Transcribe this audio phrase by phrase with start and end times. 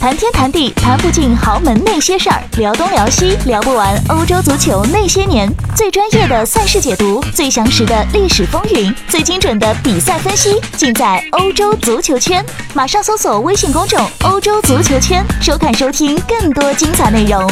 [0.00, 5.46] 谈天谈地谈不尽豪门那些事儿，聊东聊西聊不完欧洲足球那些年。
[5.76, 12.42] 最专业的赛事解读，最详实的历史风云，最精准的比赛分析，尽在欧洲足球圈。
[12.72, 17.46] 马上搜索微信公众“欧洲足球圈”，收看收听更多精彩内容。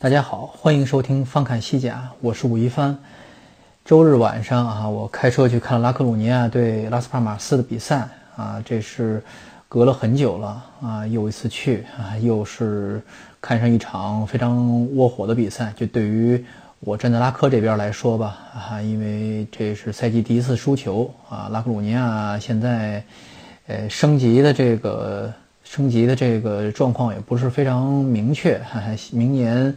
[0.00, 2.98] 大家好，欢迎收听翻看西甲，我是武一帆。
[3.84, 9.22] 周日晚上啊，我开车去看了拉克鲁尼亚对拉斯帕马斯的比赛啊，这是。
[9.72, 13.00] 隔了很久了啊，又一次去啊，又是
[13.40, 15.72] 看上一场非常窝火的比赛。
[15.74, 16.44] 就对于
[16.80, 23.02] 我站在拉科这边来说吧，啊，因为这是赛季第一次输球啊，拉克鲁尼亚现在
[23.66, 25.32] 呃升级的这个
[25.64, 28.60] 升级的这个状况也不是非常明确，
[29.10, 29.74] 明年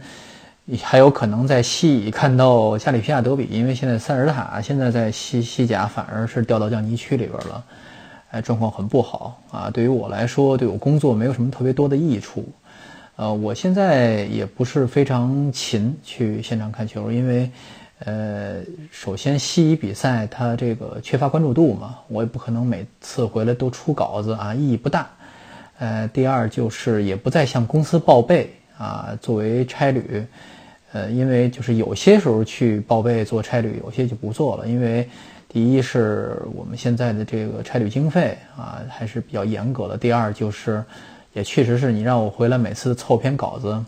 [0.82, 7.64] 还有可能在西乙看到加里皮亚德比，因为现在塞尔塔现在在西西甲反而是掉到降级区里边了。
[8.40, 9.70] 状况很不好啊！
[9.70, 12.44] 对于我来说，对我工作没有什么特别多的益处。
[13.16, 17.50] 呃，我现在也不是非常勤去现场看球，因为，
[18.00, 18.56] 呃，
[18.90, 25.08] 首先西乙比赛它这个缺乏关注度嘛，我也不可能每次回来都出稿子啊，意义不大。
[25.78, 30.24] 呃，第二就是也不再向公司报备啊，作为差旅，
[30.92, 35.08] 呃，因为就是有些时候去报备做差旅，有些就不做了，因为。
[35.56, 39.96] 第一是我们现在的这个差旅经费啊还是比较严格的。
[39.96, 40.84] 第二就是，
[41.32, 43.82] 也确实是你让我回来每次凑篇稿子，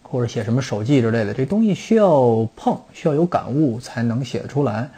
[0.00, 4.88] 或者写什么手记之类的，这东西需要碰，需要有感悟才能写得出来。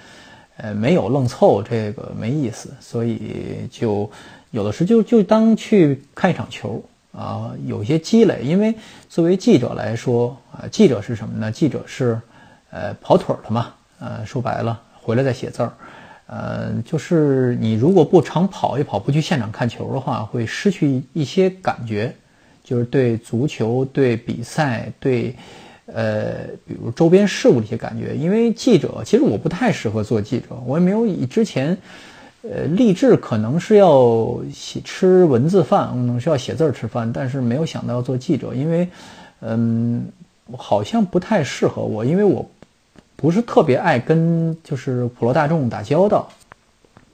[0.59, 4.11] 呃，没有愣凑这个没意思，所以就
[4.51, 8.43] 有的时候就就当去看一场球啊，有些积累。
[8.43, 8.75] 因为
[9.09, 11.51] 作为记者来说啊，记者是什么呢？
[11.51, 12.21] 记者是
[12.71, 15.73] 呃跑腿的嘛，呃说白了回来再写字儿。
[16.27, 22.15] 呃，就是你如果不常跑一跑，不去现场看球的话，会失去一些感觉，
[22.65, 25.37] 就是对足球、对比赛、对
[25.85, 28.17] 呃，比如周边事物的一些感觉。
[28.17, 31.77] 因为记者，其实我不太适合做记者，我也没有以之前
[32.43, 38.89] 呃立志可能是要写吃文字饭，可能是要写字儿吃饭，但是没有想到要做记者，因为
[39.41, 40.07] 嗯，
[40.57, 42.49] 好像不太适合我，因为我。
[43.17, 46.29] 不是特别爱跟就是普罗大众打交道，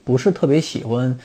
[0.03, 1.17] 不是特别喜欢，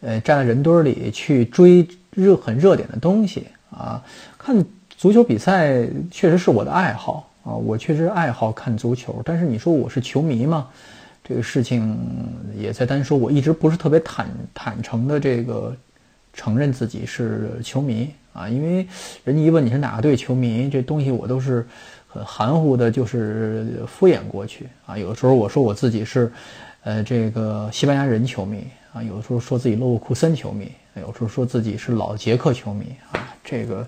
[0.00, 4.02] 呃，站在人堆里去追热很热点的东西啊。
[4.38, 4.64] 看
[4.96, 9.20] 足球比赛确实是我的爱好啊，我确实爱好看足球。
[9.24, 10.68] 但是你说我是球迷吗？
[11.24, 11.98] 这个事情
[12.56, 15.76] 也在单说，我一直不是特别坦坦诚的这个
[16.32, 18.86] 承认自己是球迷啊，因为
[19.24, 21.66] 人家一问你是哪个队球迷，这东西我都是。
[22.12, 24.98] 很含糊的，就是敷衍过去啊。
[24.98, 26.30] 有的时候我说我自己是，
[26.82, 29.00] 呃，这个西班牙人球迷啊。
[29.00, 33.28] 有的时候说自己勒沃库森球迷，有时候说自己是老捷克球迷啊。
[33.44, 33.86] 这个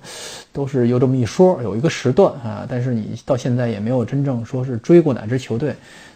[0.53, 2.65] 都是有这么一说，有一个时段啊。
[2.69, 5.75] 但是你到现在也没有真正说是追过哪支球队，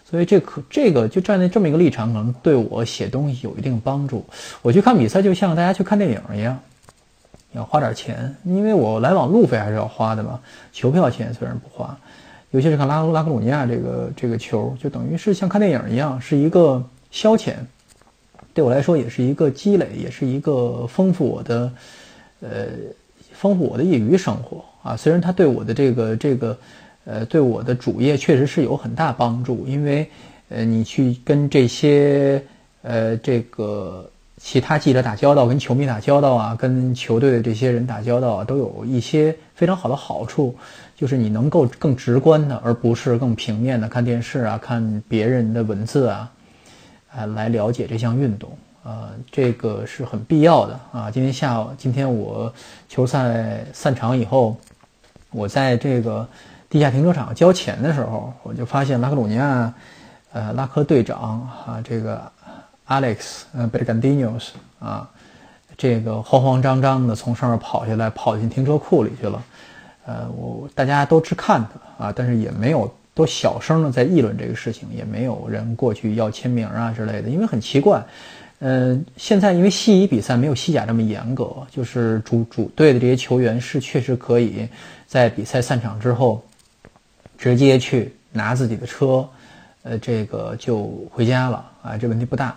[0.09, 4.25] 所以这可这个就站在这么一个立场，可能对我写东西有一定帮助。
[4.63, 6.57] 我去看比赛，就像大家去看电影一样。
[7.57, 10.39] 要花点钱，因为我来往路费还是要花的嘛。
[10.73, 11.99] 球票钱虽然不花，
[12.51, 17.55] 尤其是看拉拉克鲁尼亚这个这个球，就等于是像看电影一样，是一个消遣。
[18.53, 21.73] 对我来说，也是一个积累，也是一个丰富我的，
[22.41, 22.67] 呃，
[23.33, 24.97] 丰富我的业余生活啊。
[24.97, 26.59] 虽然它对我的这个这个，
[27.05, 30.09] 呃，对我的主业确实是有很大帮助，因为
[30.49, 32.43] 呃，你去跟这些
[32.83, 34.09] 呃这个。
[34.47, 40.55] 其他记者打交道，跟球迷打交道啊，跟球队的这些人打交道啊，都有一些非常好的好处，
[40.95, 46.31] 就是你能够更直观的，而不是更平面的看电视啊，看别人的文字啊，
[47.13, 51.11] 啊，来了解这项运动啊，这个是很必要的啊。
[51.11, 52.55] 今天下午，今天我
[52.89, 54.57] 球赛散场以后，
[55.33, 56.25] 我在这个
[56.71, 59.75] 地下停车场交钱的时候，我就发现拉克鲁尼亚，
[60.33, 62.31] 呃，拉科队长啊，这个。
[62.89, 65.09] Alex，呃 b e r g a n d i n o s 啊，
[65.77, 69.43] 这个慌慌张张的从上面跑下来，跑进停车库里去了。
[70.07, 71.61] 呃，我大家都去看
[71.99, 78.01] 他啊，但是也没有都小声的在议论这个事情，也没有人过去要签名啊之类的，因为很奇怪。
[78.61, 84.69] 嗯，现在因为西乙比赛没有西甲这么严格，就是主主队的这些球员是确实可以
[85.09, 86.43] 在比赛散场之后
[87.37, 89.29] 直接去拿自己的车，
[89.83, 92.57] 呃，这个就回家了啊，这问题不大。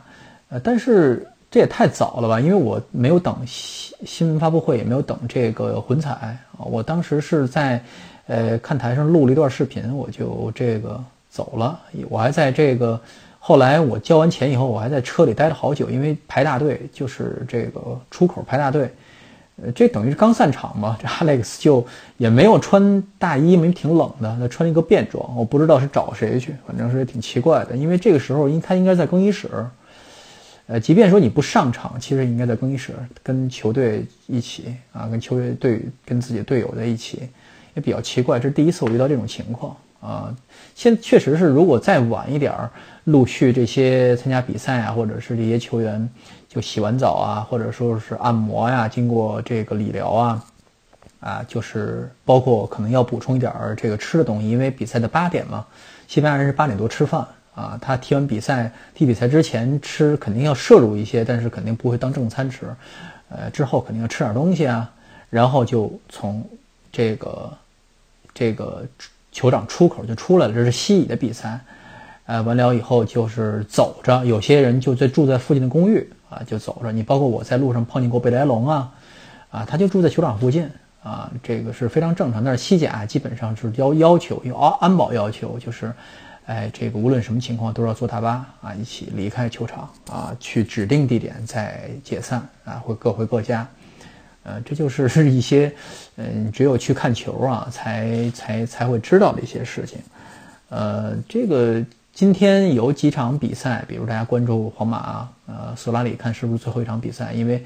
[0.49, 2.39] 呃，但是这也太早了吧？
[2.39, 6.65] 因为我没有等新新闻发布会，也没有等这个混彩啊。
[6.65, 7.83] 我当时是在，
[8.27, 10.99] 呃，看台上录了一段视频，我就这个
[11.29, 11.79] 走了。
[12.09, 12.99] 我还在这个
[13.39, 17.79] 后来我交完钱以后，我还在车里待了好久，因为排大队，就是这个
[18.09, 18.91] 出口排大队。
[19.61, 21.85] 呃，这等于是刚散场嘛，这 Alex 就
[22.17, 27.75] 也没有穿大衣，没挺冷的，他穿了一个便装，我不知道是找谁去，反正是挺奇怪的。
[27.75, 29.49] 因为这个时候，应他应该在更衣室。
[30.69, 32.93] 呃，即便说你不上场，其实你应该在更衣室
[33.23, 37.27] 跟球队一起啊，跟球队队跟自己队友在一起，
[37.73, 38.39] 也比较奇怪。
[38.39, 40.31] 这是第一次我遇到这种情况啊。
[40.75, 42.69] 现确实是，如果再晚一点儿，
[43.05, 46.09] 陆续这些参加比赛啊，或者是这些球员。
[46.49, 50.45] 就洗完澡啊，或者说是按摩呀，经过这个理疗啊，
[51.19, 55.63] 啊，就是包括可能要补充一点儿这个吃的东西，因为比赛的八点嘛，
[56.07, 57.23] 西班牙人是八点多吃饭
[57.59, 57.77] 啊。
[57.81, 62.65] 他踢完比赛，踢比赛之前吃肯定要摄入一些，但是肯定不会当正餐吃。
[63.29, 64.89] 呃，之后肯定要吃点东西啊，
[65.29, 66.43] 然后就从
[66.91, 67.53] 这个
[68.33, 68.85] 这个
[69.33, 70.53] 酋长出口就出来了。
[70.53, 71.59] 这是西乙的比赛，
[72.25, 76.09] 呃，完了以后就是走着，有些人就在住在附近的公寓。
[76.29, 76.91] 啊，就走着。
[76.91, 78.91] 你包括我在路上碰见过贝莱龙啊，
[79.49, 80.69] 啊，他就住在球场附近
[81.01, 82.43] 啊，这个是非常正常。
[82.43, 85.91] 但是西甲基本上是要要求有安安保要求，就是，
[86.49, 93.67] 哎，这个无论什么情况都要坐大巴啊，一起离开球场啊，去指定地点再解散啊，会各回各家。
[94.41, 95.71] 呃，这就是 一些，
[96.15, 99.99] 嗯，只有去看球啊，才才才会知道的一些事情。
[100.69, 101.85] 呃，这个。
[102.11, 107.31] 今天有几场比赛，比如大家关注皇马，呃，索拉里看是不是最后一场比赛？
[107.31, 107.63] 因为，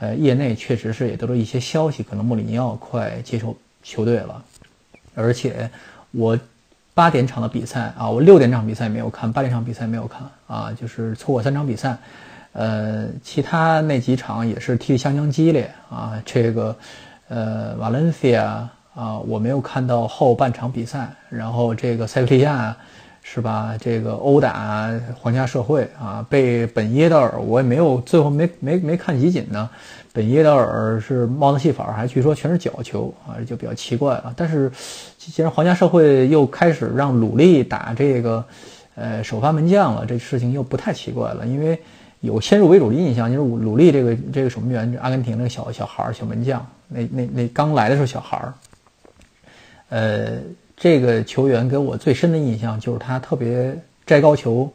[0.00, 4.44] 呃，业内确实是也得到一些消息，可能穆里尼奥快接手球队了。
[5.14, 5.70] 而且
[6.10, 6.36] 我
[6.94, 11.96] 八点场的比赛啊，我六点场比赛没有看，八点场比赛没有看啊，就是错过三场比赛。
[12.52, 16.12] 呃，其他那几场也是踢得相当激烈啊。
[16.24, 16.76] 这个，
[17.28, 21.08] 呃，瓦伦西亚啊，我没有看到后半场比赛。
[21.30, 22.76] 然后这个塞维利亚。
[23.24, 23.76] 是吧？
[23.80, 29.70] 这个殴打皇家社会啊，被本耶德尔，我也没有最后没没没看集锦呢。
[30.12, 34.34] 本耶德尔是帽子戏法，还据说全是角球啊，就比较奇怪啊。
[34.36, 34.70] 但是
[35.16, 38.44] 既然皇家社会又开始让鲁利打这个
[38.96, 41.46] 呃首发门将了，这事情又不太奇怪了。
[41.46, 41.80] 因为
[42.20, 48.52] 有先入为主的印象，就是鲁利这个这个守门员，阿根廷那个小小孩儿小门将，那那那刚来的时候小孩儿，
[49.90, 50.38] 呃。
[50.82, 53.72] 这个球员给我最深的印象就是他特别
[54.04, 54.68] 摘高球，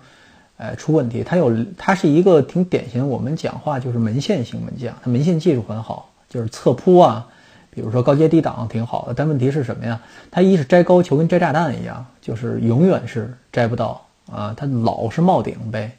[0.55, 1.21] 呃，出问题。
[1.21, 7.27] 他有，他是一个挺典型的，我们讲话就是门线型门将，他门线技术很好，就是侧扑啊，
[7.69, 9.13] 比如说高接低挡挺好的。
[9.13, 9.99] 但问题是什么呀？
[10.31, 14.01] 他一是摘高球跟摘炸弹一样，就是永远是摘不到
[14.31, 15.91] 啊，他老是冒顶呗。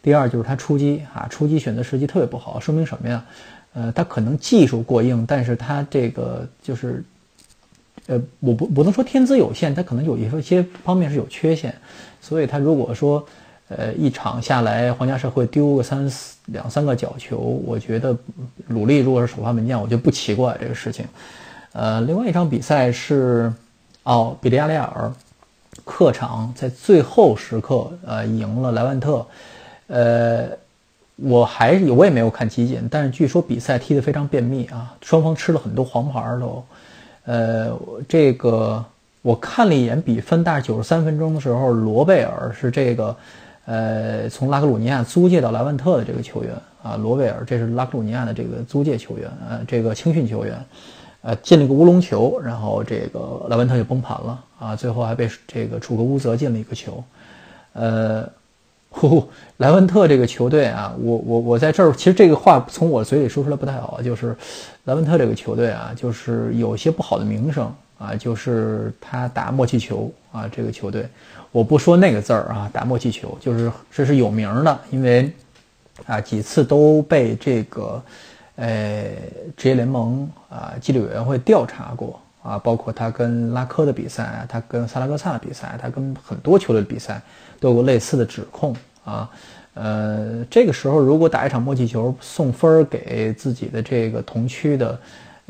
[0.00, 3.24] 第二就是他出击啊，出击选择时机特别不好，说明什么呀？
[3.74, 7.02] 呃，他可能技术过硬，但是他这个就是。
[8.06, 11.74] 呃，我不不能说天资有限，他可能有一些方面是有缺陷，
[12.20, 13.26] 所以他如果说，
[13.68, 18.16] 呃，一场下来皇家社会丢个三四两三个角球，我觉得
[18.68, 21.04] 鲁力如果是首发门将，我觉得不奇怪这个事情。
[21.72, 23.52] 呃，另外一场比赛是，
[24.04, 25.12] 哦，比利亚雷尔
[25.84, 29.26] 客场在最后时刻呃赢了莱万特，
[29.88, 30.48] 呃，
[31.16, 36.64] 我还是我也没有看集锦，但是据说比赛踢得非常便秘啊，双方吃了很多黄牌都。
[37.26, 37.78] 呃，
[38.08, 38.82] 这个
[39.20, 43.16] 我看了一眼比分，大概九十三分钟的时候，罗贝尔是这个，
[43.66, 46.52] 呃，从拉克鲁尼亚租借到莱万特的这个球员
[46.82, 50.64] 啊，罗贝尔这是拉克鲁尼亚的这个租借球员，呃，这个青训球员，
[51.22, 57.02] 呃，进了一个乌龙球，然后这个莱万特就崩盘了啊，最后还被这个楚格乌泽进了一个球，
[57.72, 58.24] 呃，
[58.96, 64.36] 呼， 莱万特这个球队啊，我我我在这儿，其实这个话从我嘴里说出来不太好，就是。
[64.86, 71.08] 莱文特这个球队啊，就是有些不好的名声啊，就是他打默契球啊，这个球队，
[71.50, 75.28] 我不说那个字儿啊，打默契球，就是这是有名的，因为
[76.06, 78.00] 啊几次都被这个
[78.54, 79.06] 呃
[79.56, 87.20] 职业联盟啊纪律委员会调查过啊，包括他跟拉科的比赛，他跟萨拉戈萨的比赛，他跟很多球队的比赛
[87.58, 89.28] 都有类似的指控啊。
[89.74, 94.98] 呃，这个时候如果打一场默契球送分儿给自己的这个同区的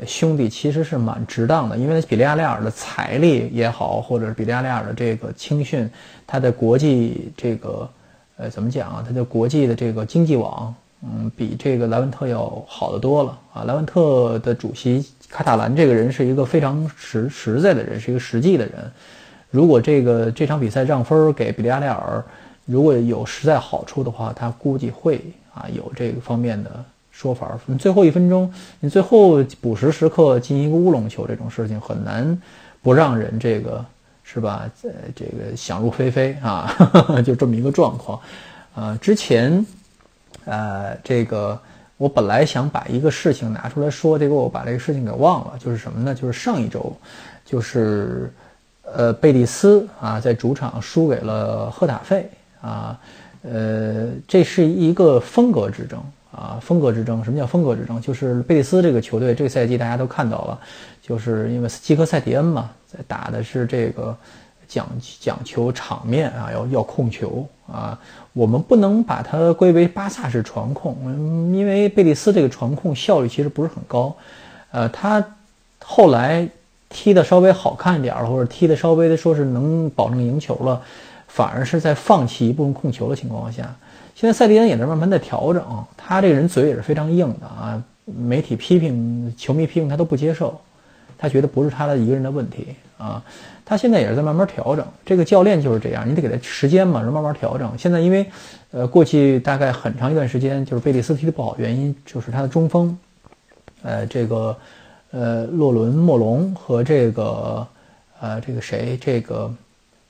[0.05, 5.89] 兄弟，其实是蛮值当的，因为比利亚雷尔的财力也好，或者是比利亚雷尔的这个青训，
[6.25, 7.89] 他的国际这个
[8.37, 9.03] 呃怎么讲啊？
[9.07, 13.63] 他的国际的这个经济网，嗯，比这个莱文特要好得多了啊。
[13.63, 18.73] 莱文特的主席卡塔兰这个人是一个非常实实在的人，是一个实际的人。
[19.49, 22.23] 如果这个这场比赛让分儿给比利亚雷尔。
[22.69, 25.21] 如果有实在好处的话，他估计会
[25.53, 27.57] 啊有这个方面的说法。
[27.79, 32.37] 最后一分钟，你最后补时时刻进一个乌龙球，这种事情很难
[32.81, 33.85] 不让人这个
[34.21, 34.69] 是吧？
[34.83, 36.69] 呃，这个想入非非啊，
[37.25, 38.19] 就这么一个状况。
[38.75, 39.65] 呃，之前，
[40.43, 41.57] 呃，这个
[41.97, 45.53] 我本来想把一个事情拿出来说，结果我把这个事情给忘了。
[45.59, 46.13] 就是什么呢？
[46.13, 46.95] 就是上一周，
[47.43, 48.31] 就是
[48.83, 52.29] 呃，贝蒂斯啊，在主场输给了赫塔费
[52.61, 52.99] 啊。
[53.41, 55.99] 呃，这是一个风格之争
[56.31, 57.23] 啊，风格之争。
[57.23, 57.99] 什么叫风格之争？
[57.99, 60.59] 就是贝蒂斯这个球队这个赛季大家都看到了，
[61.01, 62.69] 就是因为基科塞迪恩嘛。
[62.87, 64.15] 在打的是这个
[64.67, 64.87] 讲
[65.19, 67.99] 讲求场面啊，要要控球啊，
[68.37, 70.95] 我们不能把它归为巴萨式传控，
[71.51, 74.15] 因为贝利斯这个传控效率其实不是很高，
[74.69, 75.25] 呃，他
[75.83, 76.47] 后来
[76.87, 80.79] 踢的稍微好看点了，或者踢的稍微的说是能保证赢球了，
[81.27, 83.63] 反而是在放弃一部分控球的情况下，
[84.13, 85.63] 现在塞蒂恩也在慢慢在调整，
[85.97, 90.59] 他这个人嘴也是非常硬的啊，媒体批评、球迷批评他都不接受。
[91.19, 93.23] 他觉得不是他的一个人的问题啊，
[93.69, 94.87] 他现在也是在慢慢调整。
[95.05, 97.69] 这个教练就是这样，你得给他时间嘛，慢慢调整。
[97.77, 98.25] 现在因为，
[98.71, 102.97] 呃，过去大概很长一段时间就是贝蒂斯踢的不好，原因就是他的中锋，
[103.81, 104.57] 呃，这个，
[105.11, 107.67] 呃，洛伦莫龙和这个，
[108.21, 109.53] 呃，这个谁，这个，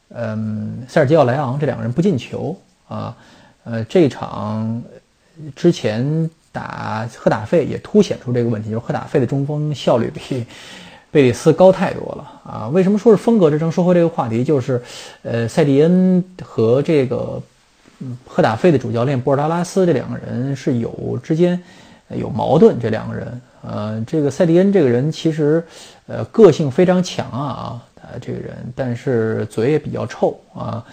[0.09, 2.55] 嗯，塞尔吉奥莱昂这两个人不进球
[2.87, 3.17] 啊，
[3.63, 4.83] 呃，这场
[5.55, 10.45] 之前打赫塔费也凸显出这个问题，就是赫塔费的中锋效率比。
[11.09, 12.67] 贝里斯高太多了啊！
[12.67, 13.71] 为什么说是风格之争？
[13.71, 14.81] 说回这个话题，就是，
[15.23, 17.41] 呃，塞蒂恩和这个，
[18.27, 21.59] 赫塔费的主教练波尔达拉斯这两个人是有之间
[22.09, 22.77] 有矛盾。
[22.79, 25.65] 这两个人，呃，这个塞蒂恩这个人其实，
[26.07, 30.83] 呃，个性非常强啊，他这个人，但是嘴也比较臭啊。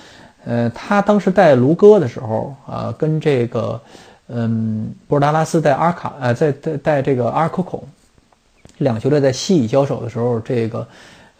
[0.44, 3.80] 呃，他当时带卢戈的时候啊，跟这个，
[4.28, 7.82] 嗯，波尔达拉斯带阿卡，呃，在带带这个阿尔科孔。
[8.84, 10.86] 两球队在西乙交手的时候，这个，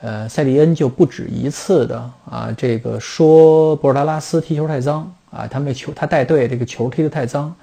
[0.01, 7.55] 呃，塞利恩就不止一次的啊，这个说博尔达拉斯踢球太脏啊，他们球他带队这个球踢得太脏，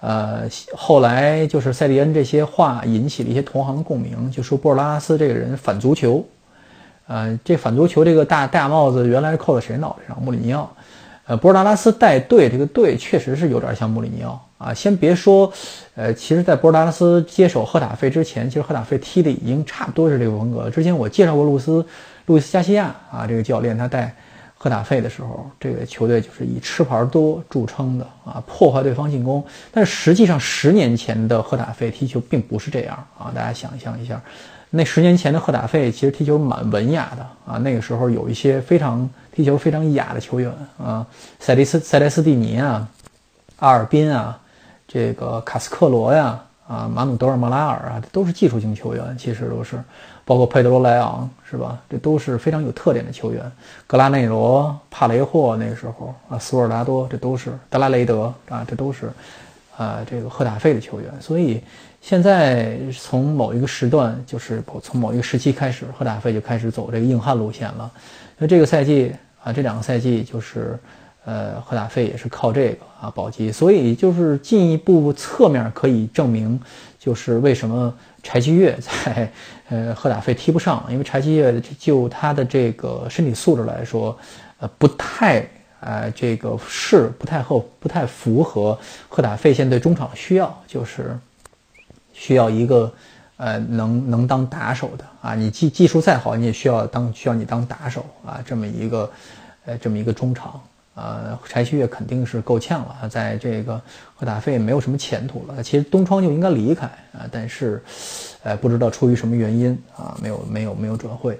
[0.00, 6.24] 呃，后来就是塞利恩这些话引起了一些同行的共鸣，就说博尔达拉斯这个人反足球，
[7.08, 10.22] 呃，这反足球这个大大帽子原来是扣在谁脑袋上？
[10.22, 10.70] 穆里尼奥。
[11.26, 14.74] 呃，博尔达拉斯带队，这个队确实是有点像穆里尼奥啊。
[14.74, 15.50] 先别说，
[15.94, 20.68] 呃，其实，在博尔达拉斯接手赫塔费之前，其实赫塔费踢的已经差不多是这个风格。
[20.68, 21.84] 之前我介绍过路斯
[22.26, 24.14] 路易斯加西亚啊，这个教练他带
[24.58, 29.42] 赫塔费的时候，这个球队就是以吃牌多著称的啊，破坏对方进攻。
[29.72, 34.20] 但实际上，十年前的赫塔费踢球并不是这样啊，大家想象一下。
[34.76, 40.52] 那十年前的赫塔费其实踢球蛮文雅的啊，那个时候有一些非常踢球非常雅的球员
[40.82, 41.06] 啊，
[41.38, 42.88] 塞利斯塞莱斯蒂尼啊，
[43.60, 44.36] 阿尔宾啊，
[44.88, 49.78] 这个卡斯克罗呀，啊马努德尔莫拉尔啊，都是技术型球员，其实都是，
[50.24, 51.78] 包括佩德罗莱昂是吧？
[51.88, 53.52] 这都是非常有特点的球员。
[53.86, 59.08] 格拉内罗、帕雷霍那个时候啊，苏尔达多这都是德拉雷德啊，这都是，
[59.76, 61.62] 呃，这个赫塔费的球员，所以。
[62.06, 67.90] 现在从某一个时段，就是从某一个时期开始，赫达费就开始走这个硬汉路线了。
[68.36, 69.10] 那这个赛季
[69.42, 70.78] 啊，这两个赛季就是，
[71.24, 76.60] 呃，赫达费也是靠这个啊保级，所以就是进一步侧面可以证明，
[76.98, 77.90] 就是为什么
[78.22, 79.32] 柴崎岳在
[79.70, 84.14] 呃赫达费踢不上，因为柴崎岳就他的这个身体素质来说，
[84.58, 85.42] 呃，不太
[85.80, 91.18] 呃这个是不太合不太符合赫达费现在中场需要，就是。
[92.14, 92.90] 需要一个，
[93.36, 99.10] 呃，能能当打手的啊，你技技术再好，你也需要当需要你当打手啊，这么一个，
[99.66, 100.60] 呃，这么一个中场，
[100.94, 103.80] 呃，柴旭岳肯定是够呛了啊，在这个
[104.14, 105.60] 赫塔费没有什么前途了。
[105.62, 107.82] 其实东窗就应该离开啊，但是，
[108.44, 111.38] 呃，不知道出于什么原因啊，没有没有没有转会。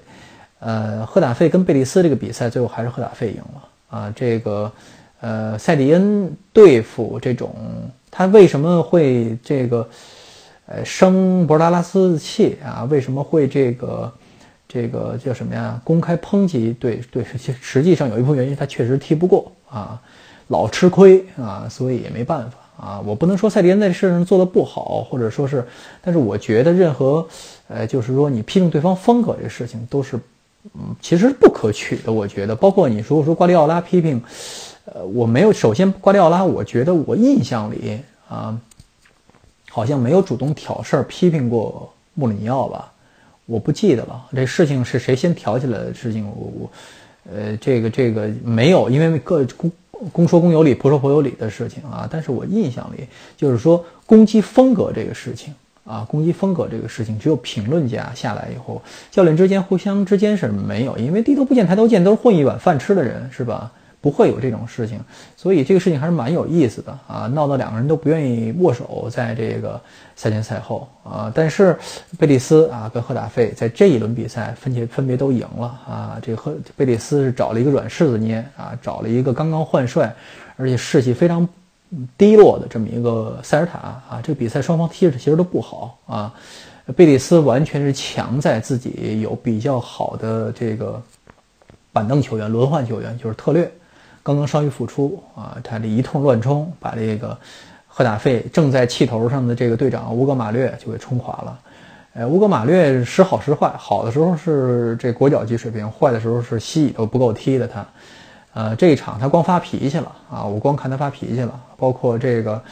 [0.59, 4.13] 呃，赫塔费跟贝利斯这个比赛，最后还是赫塔费赢了啊。
[4.13, 4.71] 这个，
[5.21, 7.55] 呃，塞迪恩对付这种，
[8.11, 9.87] 他为什么会这个？
[10.67, 12.87] 呃，生博拉拉斯的气啊？
[12.89, 14.11] 为什么会这个，
[14.67, 15.79] 这个叫什么呀？
[15.83, 16.75] 公开抨击？
[16.79, 17.23] 对对，
[17.61, 20.01] 实际上有一部分原因，他确实踢不过啊，
[20.47, 22.99] 老吃亏啊，所以也没办法啊。
[23.05, 25.63] 我不能说塞迪恩在这事上做的不好，或者说是，
[26.01, 27.27] 但是我觉得任何，
[27.67, 30.17] 呃，就是说你批评对方风格这事情都是，
[30.73, 32.11] 嗯，其实不可取的。
[32.11, 34.19] 我觉得，包括你如果说瓜迪奥拉批评，
[34.85, 38.57] 呃，我没有，首先瓜迪奥拉，我觉得我印象里啊。
[39.75, 42.89] 好像没有主动挑事儿批评过穆里尼奥吧？
[43.45, 44.25] 我不记得了。
[44.33, 46.25] 这事情是谁先挑起来的事情？
[46.27, 46.71] 我我，
[47.35, 49.69] 呃，这个这个没有，因为各公
[50.13, 52.07] 公说公有理，婆说婆有理的事情啊。
[52.09, 53.05] 但是我印象里
[53.35, 55.53] 就是说攻击风格这个事情
[55.83, 63.69] 啊，攻击风格这个事情，只有评论家下来以后，教练之间互相之间是没有，因为低头不见抬头见，都是混一碗饭吃的人，是吧？
[64.05, 64.99] 不会有这种事情，
[65.35, 69.81] 所以这个事情还是蛮有意思的啊，闹得两个人都不愿意握手，在这个
[70.15, 71.75] 赛前赛后啊，但是
[72.19, 80.15] 贝利斯啊跟赫达费在这一轮比赛分别分别都赢了啊，这个赫贝利斯是找了一个软柿子捏啊，找了一个刚刚换帅，
[80.55, 81.49] 而且士气非常
[82.15, 86.31] 低落的这么一个塞尔塔啊，这个比赛双方踢的其实都不好啊，
[86.95, 91.01] 贝利斯完全是强在自己有比较好的这个
[91.91, 93.71] 板凳球员、轮换球员，就是特略。
[94.25, 97.37] 刚刚伤愈复出啊，他这一通乱冲，把这个
[97.87, 101.59] 赫达费正在气头上的这个队长乌格马略就给冲垮了。
[102.15, 107.85] 呃，乌格马略时好时坏，好的时候是这国脚级水平，坏的时候是西乙都不够踢的他。
[108.55, 111.61] 呃，这一场他光发脾气了啊，我光看他发脾气了。
[111.77, 112.63] 包括这个，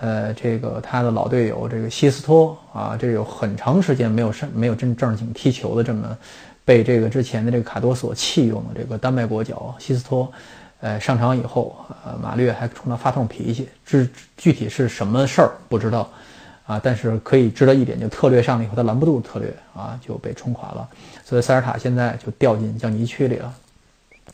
[0.00, 6.14] 呃，这个他的老队友这个西斯托啊，这有很长时间没有上没有真正经踢球的这么
[6.66, 10.30] 被这个之前的这个卡多索弃用的这个丹麦国脚西斯托。
[10.80, 16.08] 呃，上场以后，呃，马略还冲他发通脾气，具具体是什么事儿不知道，
[16.66, 20.88] 啊，但是可以知道一点，就特略上了以后，他拦不住特略，啊，就被冲垮了，
[21.24, 23.54] 所以塞尔塔现在就掉进降级区里了，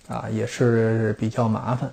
[0.06, 1.90] 啊，也是比较麻烦，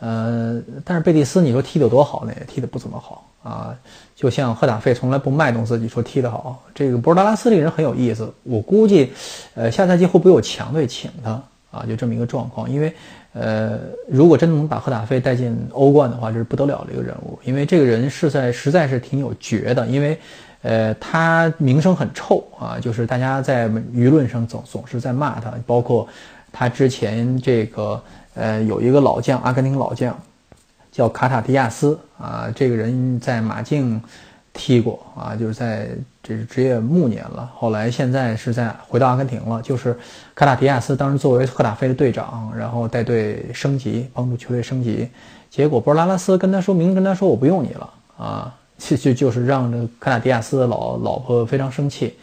[0.00, 2.34] 呃，但是贝蒂斯你说踢得多好呢？
[2.40, 3.72] 也踢得不怎么好啊，
[4.16, 9.12] 就像赫塔费从来不卖弄自己说踢得好，这个博尔达拉斯这个人很有意思，我估计，
[9.54, 11.86] 呃，下赛季会不会有强队请他啊？
[11.86, 12.92] 就这么一个状况，因为。
[13.34, 20.16] 呃，如果真的能把赫塔费带进欧冠的话，这是不得了的一个人物，因为这个人是在实在是挺有绝的，因为，
[20.62, 26.06] 呃，他名声很臭啊，就是大家在舆论上总总是在骂他，包括
[26.52, 28.00] 他之前这个
[28.34, 30.16] 呃有一个老将，阿根廷老将
[30.92, 34.00] 叫卡塔迪亚斯啊，这个人在马竞
[34.54, 35.88] 踢过啊，就是在。
[36.26, 39.60] 这是职业暮年了，后来现在是在回到阿根廷了。
[39.60, 39.94] 就是
[40.34, 45.06] 卡塔迪亚斯当时作为赫塔菲的队长，然后带队升级，帮助球队升级。
[45.50, 52.14] 结果博拉拉斯跟他说明，跟他说我不用你了啊，就就就是让这卡塔迪亚斯的老老婆非常生气，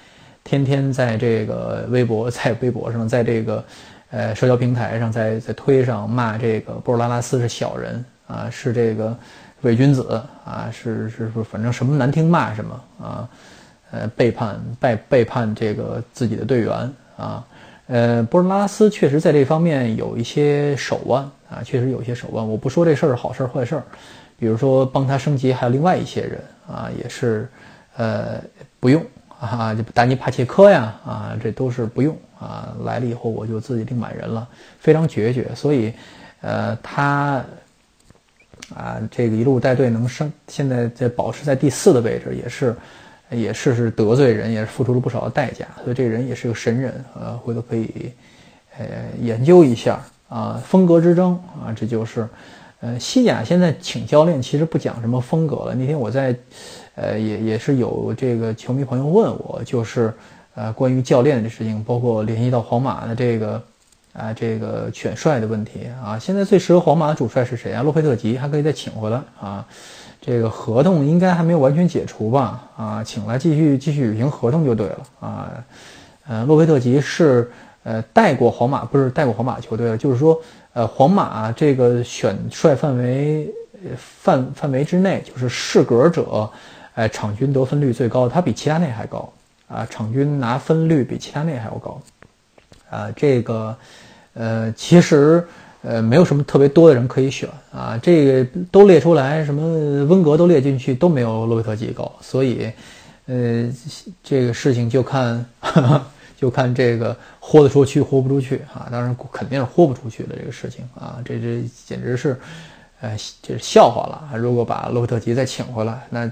[0.43, 3.63] 天天在这个微博在微博上，在这个
[4.09, 9.17] 呃社交平台上，在在推上骂这个博拉拉斯是小人啊，是这个
[9.61, 13.29] 伪君子啊，是是是，反正什么难听骂什么啊。
[13.93, 17.45] 呃，背叛背背叛这个自己的队员啊，
[17.87, 22.47] 呃，波尔拉斯确实在这方面有一些手腕啊，确实有一些手腕。
[22.47, 23.83] 我不说这事儿好事坏事儿，
[24.39, 27.49] 比如说帮他升级，还有另外一些人啊，也是，
[27.97, 28.41] 呃，
[28.79, 29.05] 不用
[29.41, 34.47] 啊，就达尼帕切科呀啊，这都是不用啊，来了以后我就自己另买人了，
[34.79, 35.53] 非常决绝。
[35.53, 35.93] 所以，
[36.39, 37.43] 呃，他
[38.75, 42.75] 啊，这个一路带队能升，现在在保持在第四的位置，也是。
[43.33, 48.11] 也是是得罪人，也是付出了不少的代价，所以这人也是个神人，呃，回头可以，
[48.77, 48.85] 呃，
[49.21, 50.61] 研究一下啊。
[50.65, 51.31] 风格之争
[51.63, 52.27] 啊，这就是，
[52.81, 55.73] 呃，西甲现在请教练其实不讲什么风格了。
[55.73, 56.35] 那天我在，
[56.95, 60.13] 呃，也也是有这个球迷朋友问我，就是
[60.53, 63.63] 呃，关于教练的事情，包括联系到皇马的这个，
[64.13, 66.19] 啊，这个选帅的问题啊。
[66.19, 67.81] 现在最适合皇马的主帅是谁啊？
[67.81, 69.65] 洛佩特吉还可以再请回来啊。
[70.19, 72.61] 这个合同应该还没有完全解除吧？
[72.77, 75.49] 啊，请来继续继续履行合同就对了啊。
[76.27, 77.49] 呃，洛佩特吉是
[77.83, 80.39] 呃带过皇马，不是带过皇马球队，就是说
[80.73, 83.51] 呃皇马这个选帅范围
[83.97, 86.47] 范范围之内，就是适格者，
[86.93, 89.27] 呃场均得分率最高，他比齐达内还高
[89.67, 91.99] 啊，场均拿分率比齐达内还要高
[92.91, 93.09] 啊。
[93.15, 93.75] 这个
[94.33, 95.43] 呃其实。
[95.83, 102.71] 呃，没有什么特别多的人可以选啊，这个都列出来，什么温格都列进去，都没有洛贝特吉高，所以，
[103.25, 103.67] 呃，
[104.23, 105.43] 这个事情就看，
[106.37, 108.89] 就看这个豁得出去，豁不出去啊。
[108.91, 112.39] 当然肯定是豁不出去的这个事情啊，这这简直是，
[113.01, 114.37] 呃，这是笑话了。
[114.37, 116.31] 如果把洛贝特吉再请回来，那，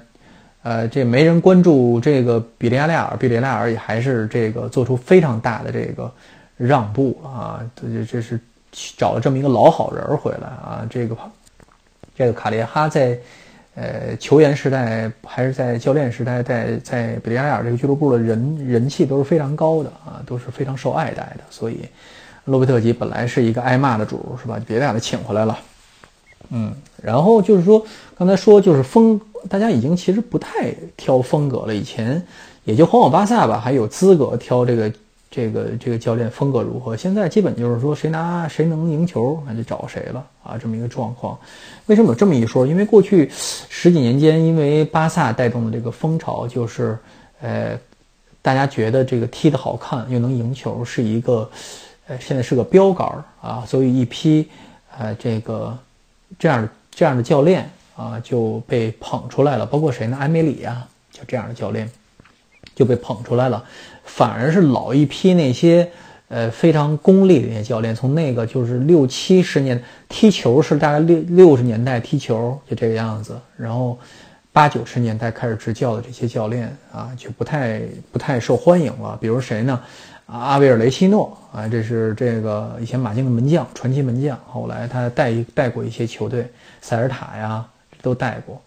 [0.61, 6.11] 呃，这没人关注这个比利亚雷尔，比利亚雷尔也还是这个做出非常大的这个
[6.59, 8.39] 让步啊，这这是。
[8.95, 11.17] 找了这么一个老好人回来啊，这个
[12.15, 13.17] 这个卡列哈在
[13.73, 21.39] 呃球员时代还是在教练时代，在在比利亚尔这个俱乐部的人人气都是非常高的啊，都是非常受爱戴的。
[21.49, 21.79] 所以
[22.45, 24.61] 洛贝特吉本来是一个挨骂的主是吧？
[24.67, 25.57] 别把他请回来了。
[26.51, 27.83] 嗯，然后就是说
[28.15, 29.19] 刚才说就是风，
[29.49, 31.73] 大家已经其实不太挑风格了。
[31.73, 32.23] 以前
[32.65, 34.93] 也就皇马、巴萨吧还有资格挑这个
[35.31, 36.97] 这个这个教练风格如何？
[36.97, 41.37] 现在基本就是说谁拿谁能赢球，那就找谁了啊，这么一个状况。
[41.85, 42.65] 为什么有这么一说？
[42.65, 46.97] 因为过去十几年间，因为巴萨带动的这个风潮，就是
[47.41, 47.79] 呃，
[48.41, 51.47] 大家觉得这个踢得好看又能赢球是一个
[52.07, 53.07] 呃，现在是个标杆
[53.39, 54.49] 啊，所以一批
[54.97, 55.77] 呃这个
[56.39, 60.17] 这样这样的教练啊就被捧出来了，包括谁呢？
[60.19, 61.87] 埃梅里啊，就这样的教练
[62.73, 63.63] 就被捧出来了。
[64.15, 65.89] 反而是老一批那些，
[66.27, 73.97] 呃，非常功利的那些教练，从那个就是六七十年踢球是大概六六十年代踢球就这个样子，然后
[74.51, 79.17] 八九十年代开始执教的这些教练啊，就不太不太受欢迎了。
[79.21, 79.79] 比如谁呢？
[80.25, 86.45] 阿维尔雷西诺啊，这是这个以前马竞的门将，传奇门将，后来他带带过一些球队，
[86.81, 87.65] 塞尔塔呀
[88.01, 88.61] 都带过，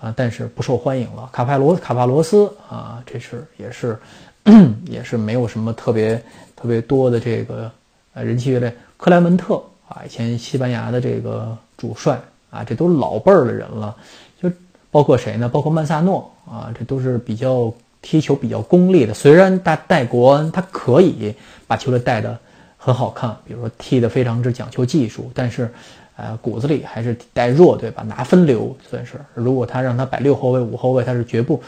[0.00, 1.28] 啊，但是不受欢迎了。
[1.32, 3.98] 卡帕罗卡帕罗斯啊，这是也是。
[4.86, 6.20] 也是没有什么特别
[6.56, 7.70] 特别多的这个
[8.14, 13.94] 呃人气乐队，克莱门特啊，以前西班牙的这个主帅啊，这都老辈儿的人了，
[14.40, 14.50] 就
[14.90, 15.48] 包括谁呢？
[15.48, 19.14] 包括曼萨诺啊，这都是比较踢球比较功利的。
[19.14, 21.34] 虽然他带国安，他可以
[21.66, 22.36] 把球队带的
[22.76, 25.70] 很好看，比如说踢得非常之讲究技术，但是
[26.16, 28.02] 呃骨子里还是带弱，对吧？
[28.02, 29.12] 拿分流算是。
[29.34, 31.62] 如果他让他摆六后卫、五后卫，他是绝不。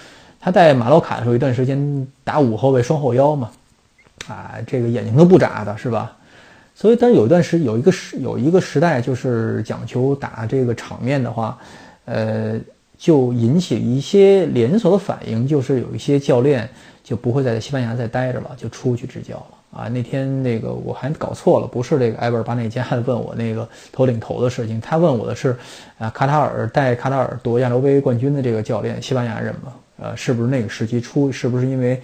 [0.44, 3.50] 他在马洛卡的时候，一段时间打五后卫双后腰嘛，
[4.28, 6.14] 啊，这个眼睛都不眨的是吧？
[6.74, 11.56] 所以，但是有一段时有一个时有一个时代，就是讲求打这个场面的话，
[12.04, 12.60] 呃，
[12.98, 16.68] 就引起一些连锁的反应，就是有一些教练
[17.02, 19.88] 就不会在西班牙再待着了，就出去执教了啊。
[19.88, 25.56] 那天那个我还搞错了，不是这个埃布尔巴内加问我那个头领头的事情，他问我的是
[25.96, 29.72] 啊，卡塔尔带卡塔尔夺亚洲杯冠军的这个教练，西班牙人嘛。
[30.04, 31.32] 呃，是不是那个时期出？
[31.32, 31.98] 是不是因为，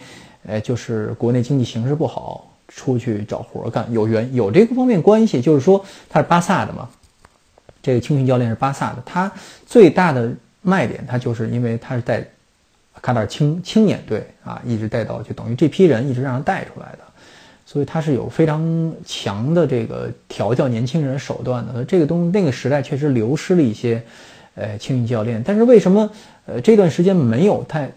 [0.47, 3.87] 呃，就是国内经济形势不好，出去找活干？
[3.93, 5.43] 有原有这个方面关系？
[5.43, 6.89] 就是说他是巴萨的嘛，
[7.83, 9.31] 这个青训教练是巴萨的，他
[9.67, 10.33] 最大的
[10.63, 12.27] 卖点，他就是因为他是带
[13.03, 17.01] 卡塔尔青青年队啊，一直带到就等于这批人一直让他带出来的，
[17.67, 21.85] 所以他是有非常强的这个调教年轻人手段的。
[21.85, 24.03] 这个东那个时代确实流失了一些。
[24.57, 26.11] 呃，青训教练，但是为什么
[26.45, 27.91] 呃这段时间没有太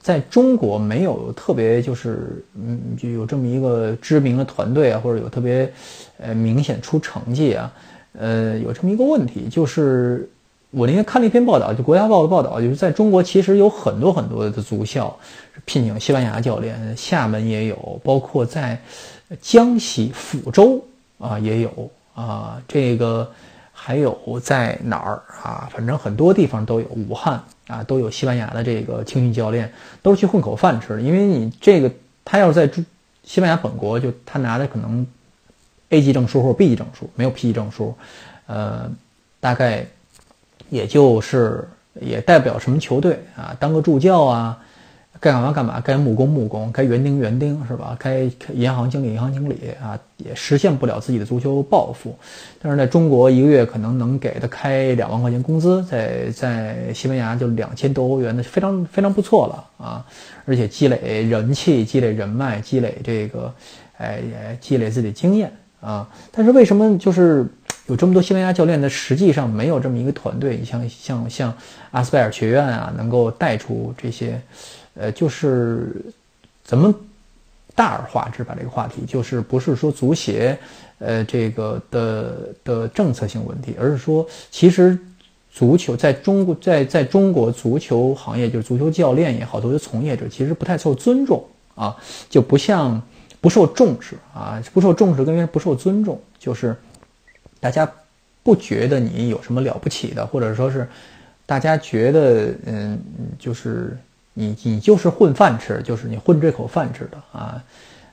[0.00, 5.72] 在中国没有特别就是嗯就有这么一个知名的团队啊，或者有特别
[6.18, 7.72] 呃明显出成绩啊？
[8.18, 10.28] 呃，有这么一个问题，就是
[10.72, 15.16] 我那天看了一篇报道，就国家报的报道，就是在中国其实有很多很多的足校
[15.64, 18.76] 聘请西班牙教练，厦门也有，包括在
[19.40, 20.84] 江西抚州
[21.18, 23.30] 啊也有啊这个。
[23.84, 25.68] 还有在哪儿啊？
[25.72, 31.00] 反正很多地方都有，武汉啊都有西班牙的这个青训教练，都是去混口饭吃的。
[31.00, 31.90] 因为你这个
[32.24, 32.72] 他要是在
[33.24, 35.04] 西班牙本国，就他拿的可能
[35.88, 37.92] A 级证书或者 B 级证书，没有 P 级证书，
[38.46, 38.88] 呃，
[39.40, 39.84] 大概
[40.70, 41.68] 也就是
[42.00, 44.56] 也代表什么球队啊，当个助教啊。
[45.22, 47.96] 该干嘛干嘛，该木工木工，该园丁园丁是吧？
[47.96, 52.12] 该银行经理银行经理啊，也实现不了自己的足球抱负。
[52.60, 60.04] 但是在中国，一个月可能能给他开两万块钱工资，在在西班牙就两千多欧元的，非常非常不错了啊！
[60.44, 63.54] 而且积累人气，积累人脉，积累这个，
[63.98, 64.20] 哎，
[64.60, 66.08] 积累自己的经验啊。
[66.32, 67.46] 但是为什么就是
[67.86, 68.90] 有这么多西班牙教练呢？
[68.90, 71.54] 实际上没有这么一个团队，你像像像
[71.92, 74.40] 阿斯贝尔学院啊，能够带出这些。
[74.94, 75.94] 呃，就是
[76.62, 76.94] 怎么
[77.74, 80.58] 大而化之把这个话题，就是不是说足协，
[80.98, 84.98] 呃，这个的的政策性问题，而是说，其实
[85.50, 91.42] 足球在中国，在在中国足球行业，就是足球教练也好，足球从业者其实不太受尊重
[91.74, 91.96] 啊，
[92.28, 93.00] 就不像
[93.40, 96.76] 不受重视啊，不受重视跟不受尊重，就是
[97.58, 97.90] 大家
[98.42, 100.86] 不觉得你有什么了不起的，或者说是
[101.46, 102.98] 大家觉得嗯，
[103.38, 103.96] 就是。
[104.34, 107.62] 你你就是混饭吃，就是你混这口饭吃的啊，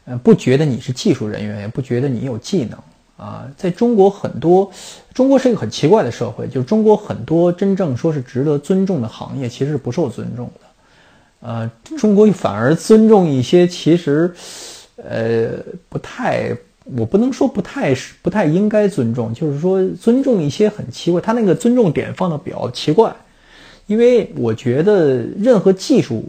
[0.05, 2.77] 呃，不觉得你是技术人员，也不觉得你有技能
[3.15, 3.47] 啊。
[3.55, 4.69] 在中国很多，
[5.13, 14.33] 中国是一个很奇怪的社会，就是中国很多真正说是值得尊重的行业，其实是不受尊重的，呃，中国反而尊重一些其实，
[14.97, 15.51] 呃，
[15.87, 16.53] 不太，
[16.97, 23.15] 我不能说不太是不太应该尊重，就是说尊重一些很奇怪，他那个尊重点放的比较奇怪。
[23.89, 26.23] 因为我觉得任何技术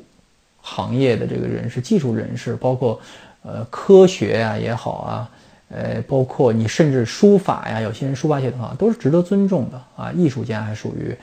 [0.63, 2.99] 行业的这个人士、技术人士，包括
[3.43, 5.31] 呃科学呀也好啊，
[5.69, 10.11] 呃，包括你甚至书法呀，有些人书法写得好，都是值得尊重的啊。
[10.11, 11.15] 艺术家还属于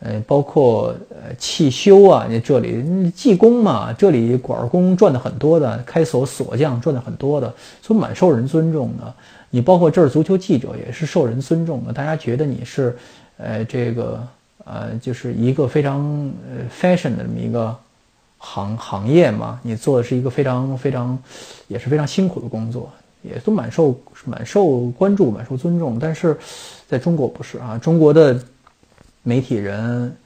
[0.00, 7.52] 呃，包括呃汽修啊，你这里技工嘛，这里管工赚的很多的，开锁锁匠赚的很多的，
[7.82, 9.14] 所以蛮受人尊重的。
[9.50, 12.96] 你包括这儿足球记者也是受人尊重的，大家觉得你是，
[13.36, 14.26] 呃，这个
[14.64, 16.00] 呃，就是一个非常
[16.48, 17.76] 呃 fashion 的这么一个
[18.38, 21.18] 行行业嘛，你做的是一个非常非常
[21.68, 22.90] 也是非常辛苦的工作，
[23.22, 25.98] 也都蛮受蛮受关注、蛮受尊重。
[25.98, 26.38] 但是
[26.88, 28.40] 在中国不是啊，中国的
[29.22, 30.16] 媒体人，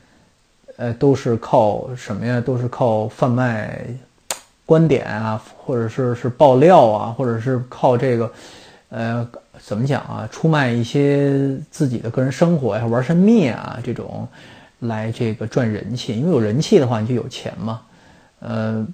[0.77, 2.41] 呃，都是靠什么呀？
[2.41, 3.85] 都是靠贩卖
[4.65, 8.33] 观点啊，或者是是爆料啊，或者是靠这个。
[8.89, 9.29] 呃，
[9.61, 10.29] 怎么讲啊？
[10.31, 14.27] 出卖一些自己的个人生活呀，玩神秘啊，这种
[14.81, 16.19] 来这个赚人气。
[16.19, 17.83] 因为有人气的话，你就有钱嘛。
[18.41, 18.87] 呃，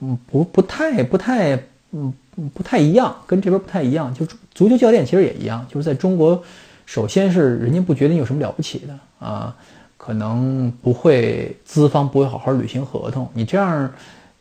[0.00, 1.54] 嗯，不不太不太，
[1.92, 2.12] 嗯，
[2.54, 4.12] 不太一样，跟这边不太一样。
[4.14, 6.42] 就足球教练其实也一样，就是在中国，
[6.86, 9.54] 首先是人家不觉得你有什么了不起的啊，
[9.96, 13.28] 可能不会资方不会好好履行合同。
[13.34, 13.90] 你这样。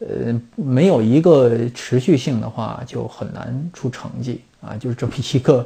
[0.02, 5.66] 呃，没有一个持续性的话，就很难出成绩啊，就是这么一个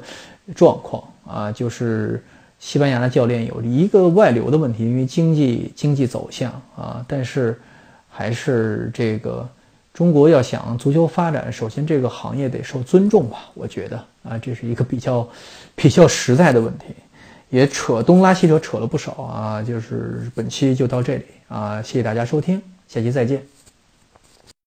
[0.53, 1.51] 状况啊。
[1.51, 2.21] 就是
[2.59, 7.57] 西班牙的教练有一个外流的问题，因为经济经济走向啊，但是
[8.09, 9.47] 还是这个
[9.93, 15.25] 中国要想足球发展，首先这个行业得受尊重吧，我觉得啊，这是一个比较
[15.75, 16.87] 比较实在的问题，
[17.49, 19.63] 也扯东拉西扯扯了不少啊。
[19.63, 23.54] 就是本期就到这里啊，谢谢大家收听，下期再见。